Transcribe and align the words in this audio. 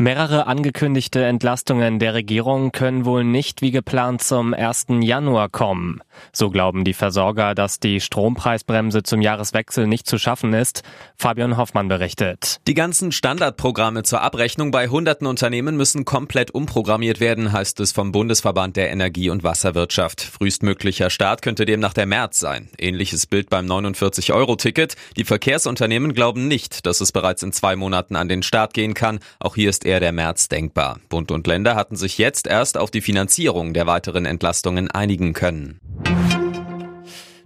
Mehrere 0.00 0.46
angekündigte 0.46 1.22
Entlastungen 1.26 1.98
der 1.98 2.14
Regierung 2.14 2.72
können 2.72 3.04
wohl 3.04 3.22
nicht 3.22 3.60
wie 3.60 3.70
geplant 3.70 4.22
zum 4.22 4.54
1. 4.54 4.86
Januar 5.02 5.50
kommen. 5.50 6.00
So 6.32 6.48
glauben 6.48 6.84
die 6.84 6.94
Versorger, 6.94 7.54
dass 7.54 7.80
die 7.80 8.00
Strompreisbremse 8.00 9.02
zum 9.02 9.20
Jahreswechsel 9.20 9.86
nicht 9.86 10.06
zu 10.06 10.16
schaffen 10.16 10.54
ist. 10.54 10.84
Fabian 11.18 11.58
Hoffmann 11.58 11.88
berichtet. 11.88 12.62
Die 12.66 12.72
ganzen 12.72 13.12
Standardprogramme 13.12 14.02
zur 14.02 14.22
Abrechnung 14.22 14.70
bei 14.70 14.88
hunderten 14.88 15.26
Unternehmen 15.26 15.76
müssen 15.76 16.06
komplett 16.06 16.50
umprogrammiert 16.50 17.20
werden, 17.20 17.52
heißt 17.52 17.78
es 17.80 17.92
vom 17.92 18.10
Bundesverband 18.10 18.76
der 18.76 18.90
Energie- 18.90 19.28
und 19.28 19.42
Wasserwirtschaft. 19.42 20.22
Frühestmöglicher 20.22 21.10
Start 21.10 21.42
könnte 21.42 21.66
demnach 21.66 21.92
der 21.92 22.06
März 22.06 22.40
sein. 22.40 22.70
Ähnliches 22.78 23.26
Bild 23.26 23.50
beim 23.50 23.66
49-Euro-Ticket. 23.66 24.96
Die 25.18 25.24
Verkehrsunternehmen 25.24 26.14
glauben 26.14 26.48
nicht, 26.48 26.86
dass 26.86 27.02
es 27.02 27.12
bereits 27.12 27.42
in 27.42 27.52
zwei 27.52 27.76
Monaten 27.76 28.16
an 28.16 28.30
den 28.30 28.42
Start 28.42 28.72
gehen 28.72 28.94
kann. 28.94 29.20
Auch 29.40 29.56
hier 29.56 29.68
ist 29.68 29.89
eher 29.90 30.00
der 30.00 30.12
März 30.12 30.48
denkbar. 30.48 31.00
Bund 31.08 31.32
und 31.32 31.48
Länder 31.48 31.74
hatten 31.74 31.96
sich 31.96 32.16
jetzt 32.16 32.46
erst 32.46 32.78
auf 32.78 32.92
die 32.92 33.00
Finanzierung 33.00 33.74
der 33.74 33.88
weiteren 33.88 34.24
Entlastungen 34.24 34.88
einigen 34.88 35.32
können. 35.32 35.80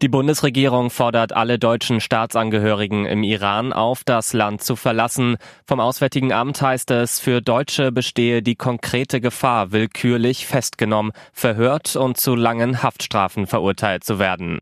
Die 0.00 0.08
Bundesregierung 0.08 0.88
fordert 0.88 1.34
alle 1.34 1.58
deutschen 1.58 2.00
Staatsangehörigen 2.00 3.04
im 3.04 3.22
Iran 3.22 3.74
auf, 3.74 4.02
das 4.04 4.32
Land 4.32 4.62
zu 4.62 4.74
verlassen. 4.74 5.36
Vom 5.66 5.78
Auswärtigen 5.78 6.32
Amt 6.32 6.62
heißt 6.62 6.90
es, 6.92 7.20
für 7.20 7.42
Deutsche 7.42 7.92
bestehe 7.92 8.40
die 8.40 8.54
konkrete 8.54 9.20
Gefahr, 9.20 9.72
willkürlich 9.72 10.46
festgenommen, 10.46 11.12
verhört 11.34 11.96
und 11.96 12.16
zu 12.16 12.34
langen 12.34 12.82
Haftstrafen 12.82 13.46
verurteilt 13.46 14.02
zu 14.02 14.18
werden. 14.18 14.60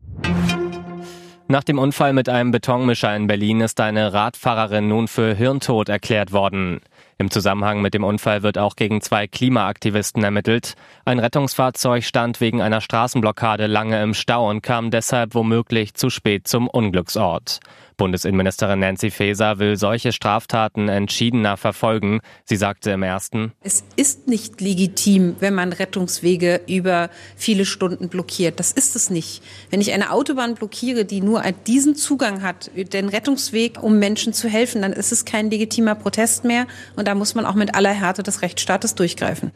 Nach 1.47 1.63
dem 1.63 1.79
Unfall 1.79 2.13
mit 2.13 2.29
einem 2.29 2.51
Betonmischer 2.51 3.15
in 3.15 3.25
Berlin 3.25 3.61
ist 3.61 3.79
eine 3.79 4.13
Radfahrerin 4.13 4.87
nun 4.89 5.07
für 5.07 5.33
Hirntod 5.33 5.89
erklärt 5.89 6.33
worden. 6.33 6.81
Im 7.21 7.29
Zusammenhang 7.29 7.81
mit 7.81 7.93
dem 7.93 8.05
Unfall 8.05 8.43
wird 8.43 8.57
auch 8.57 8.77
gegen 8.77 9.01
zwei 9.01 9.27
Klimaaktivisten 9.27 10.23
ermittelt. 10.23 10.75
Ein 11.03 11.19
Rettungsfahrzeug 11.19 12.05
stand 12.05 12.39
wegen 12.39 12.61
einer 12.61 12.79
Straßenblockade 12.79 13.67
lange 13.67 14.01
im 14.01 14.13
Stau 14.13 14.49
und 14.49 14.61
kam 14.61 14.89
deshalb 14.89 15.35
womöglich 15.35 15.95
zu 15.95 16.09
spät 16.09 16.47
zum 16.47 16.69
Unglücksort. 16.69 17.59
Bundesinnenministerin 17.99 18.79
Nancy 18.79 19.11
Faeser 19.11 19.59
will 19.59 19.75
solche 19.75 20.11
Straftaten 20.11 20.87
entschiedener 20.89 21.57
verfolgen. 21.57 22.21
Sie 22.45 22.55
sagte 22.55 22.91
im 22.91 23.03
ersten, 23.03 23.51
Es 23.61 23.83
ist 23.97 24.27
nicht 24.27 24.61
legitim, 24.61 25.35
wenn 25.39 25.53
man 25.53 25.73
Rettungswege 25.73 26.61
über 26.65 27.09
viele 27.35 27.65
Stunden 27.65 28.09
blockiert. 28.09 28.59
Das 28.59 28.71
ist 28.71 28.95
es 28.95 29.09
nicht. 29.11 29.43
Wenn 29.69 29.81
ich 29.81 29.91
eine 29.91 30.11
Autobahn 30.11 30.55
blockiere, 30.55 31.03
die 31.05 31.21
nur 31.21 31.43
diesen 31.67 31.93
Zugang 31.93 32.41
hat, 32.41 32.71
den 32.75 33.09
Rettungsweg, 33.09 33.83
um 33.83 33.99
Menschen 33.99 34.31
zu 34.33 34.47
helfen, 34.47 34.81
dann 34.81 34.93
ist 34.93 35.11
es 35.11 35.25
kein 35.25 35.51
legitimer 35.51 35.95
Protest 35.95 36.45
mehr. 36.45 36.67
Und 36.95 37.07
da 37.07 37.15
muss 37.15 37.35
man 37.35 37.45
auch 37.45 37.55
mit 37.55 37.75
aller 37.75 37.91
Härte 37.91 38.23
des 38.23 38.41
Rechtsstaates 38.41 38.95
durchgreifen. 38.95 39.51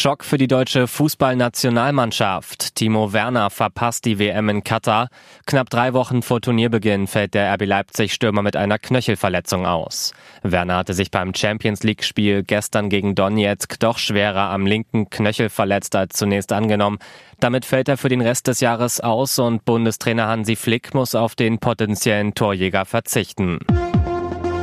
Schock 0.00 0.24
für 0.24 0.38
die 0.38 0.48
deutsche 0.48 0.86
Fußballnationalmannschaft. 0.86 2.74
Timo 2.74 3.12
Werner 3.12 3.50
verpasst 3.50 4.06
die 4.06 4.18
WM 4.18 4.48
in 4.48 4.64
Katar. 4.64 5.10
Knapp 5.44 5.68
drei 5.68 5.92
Wochen 5.92 6.22
vor 6.22 6.40
Turnierbeginn 6.40 7.06
fällt 7.06 7.34
der 7.34 7.52
RB 7.52 7.66
Leipzig-Stürmer 7.66 8.40
mit 8.40 8.56
einer 8.56 8.78
Knöchelverletzung 8.78 9.66
aus. 9.66 10.14
Werner 10.42 10.78
hatte 10.78 10.94
sich 10.94 11.10
beim 11.10 11.34
Champions 11.34 11.82
League-Spiel 11.82 12.44
gestern 12.44 12.88
gegen 12.88 13.14
Donetsk 13.14 13.78
doch 13.78 13.98
schwerer 13.98 14.48
am 14.48 14.64
linken 14.64 15.10
Knöchel 15.10 15.50
verletzt 15.50 15.94
als 15.94 16.16
zunächst 16.16 16.50
angenommen. 16.50 16.96
Damit 17.38 17.66
fällt 17.66 17.90
er 17.90 17.98
für 17.98 18.08
den 18.08 18.22
Rest 18.22 18.46
des 18.46 18.60
Jahres 18.60 19.00
aus 19.00 19.38
und 19.38 19.66
Bundestrainer 19.66 20.28
Hansi 20.28 20.56
Flick 20.56 20.94
muss 20.94 21.14
auf 21.14 21.34
den 21.34 21.58
potenziellen 21.58 22.32
Torjäger 22.32 22.86
verzichten. 22.86 23.58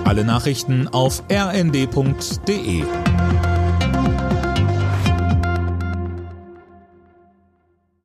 Alle 0.04 0.26
Nachrichten 0.26 0.88
auf 0.88 1.22
rnd.de 1.32 2.84